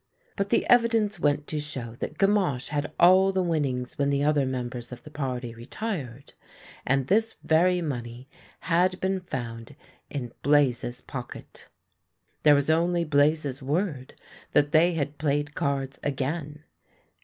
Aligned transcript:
But 0.35 0.49
the 0.49 0.67
evidence 0.67 1.19
went 1.19 1.45
to 1.45 1.59
show 1.59 1.93
that 1.99 2.17
Gamache 2.17 2.69
had 2.71 2.91
all 2.99 3.31
the 3.31 3.43
winnings 3.43 3.99
when 3.99 4.09
the 4.09 4.23
other 4.23 4.47
members 4.47 4.91
of 4.91 5.03
the 5.03 5.11
party 5.11 5.53
retired, 5.53 6.33
and 6.87 7.05
this 7.05 7.37
very 7.43 7.83
money 7.83 8.27
had 8.61 8.99
been 8.99 9.19
found 9.19 9.75
in 10.09 10.33
Blaze's 10.41 11.01
pocket. 11.01 11.67
There 12.41 12.55
was 12.55 12.67
only 12.71 13.03
Blaze's 13.03 13.61
word 13.61 14.15
that 14.53 14.71
they 14.71 14.93
had 14.95 15.19
played 15.19 15.53
cards 15.53 15.99
again. 16.01 16.63